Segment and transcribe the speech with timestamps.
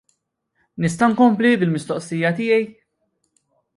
[0.85, 2.63] Nista' inkompli bil-mistoqsijiet tiegħi?